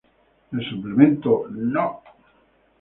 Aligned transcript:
El 0.51 0.63
Suplemento 0.69 1.45
"No! 1.51 1.87